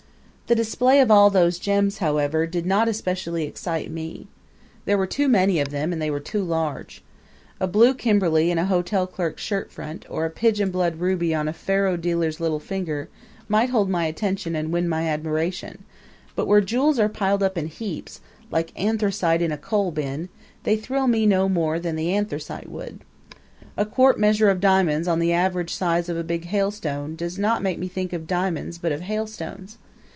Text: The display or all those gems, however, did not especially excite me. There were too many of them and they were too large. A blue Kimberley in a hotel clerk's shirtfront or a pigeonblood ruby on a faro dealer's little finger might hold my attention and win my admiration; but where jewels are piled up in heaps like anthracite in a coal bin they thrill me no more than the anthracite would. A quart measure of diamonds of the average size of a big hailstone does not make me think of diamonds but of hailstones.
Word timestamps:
The 0.51 0.55
display 0.55 0.99
or 0.99 1.09
all 1.09 1.29
those 1.29 1.57
gems, 1.59 1.99
however, 1.99 2.45
did 2.45 2.65
not 2.65 2.89
especially 2.89 3.45
excite 3.45 3.89
me. 3.89 4.27
There 4.83 4.97
were 4.97 5.07
too 5.07 5.29
many 5.29 5.61
of 5.61 5.69
them 5.69 5.93
and 5.93 6.01
they 6.01 6.11
were 6.11 6.19
too 6.19 6.43
large. 6.43 7.01
A 7.61 7.67
blue 7.67 7.93
Kimberley 7.93 8.51
in 8.51 8.57
a 8.57 8.65
hotel 8.65 9.07
clerk's 9.07 9.41
shirtfront 9.41 10.05
or 10.09 10.25
a 10.25 10.29
pigeonblood 10.29 10.99
ruby 10.99 11.33
on 11.33 11.47
a 11.47 11.53
faro 11.53 11.95
dealer's 11.95 12.41
little 12.41 12.59
finger 12.59 13.07
might 13.47 13.69
hold 13.69 13.89
my 13.89 14.03
attention 14.07 14.53
and 14.53 14.73
win 14.73 14.89
my 14.89 15.07
admiration; 15.07 15.85
but 16.35 16.47
where 16.47 16.59
jewels 16.59 16.99
are 16.99 17.07
piled 17.07 17.41
up 17.43 17.57
in 17.57 17.67
heaps 17.67 18.19
like 18.51 18.73
anthracite 18.77 19.41
in 19.41 19.53
a 19.53 19.57
coal 19.57 19.89
bin 19.89 20.27
they 20.63 20.75
thrill 20.75 21.07
me 21.07 21.25
no 21.25 21.47
more 21.47 21.79
than 21.79 21.95
the 21.95 22.13
anthracite 22.13 22.67
would. 22.69 22.99
A 23.77 23.85
quart 23.85 24.19
measure 24.19 24.49
of 24.49 24.59
diamonds 24.59 25.07
of 25.07 25.17
the 25.21 25.31
average 25.31 25.73
size 25.73 26.09
of 26.09 26.17
a 26.17 26.25
big 26.25 26.43
hailstone 26.43 27.15
does 27.15 27.39
not 27.39 27.63
make 27.63 27.79
me 27.79 27.87
think 27.87 28.11
of 28.11 28.27
diamonds 28.27 28.77
but 28.77 28.91
of 28.91 28.99
hailstones. 28.99 29.77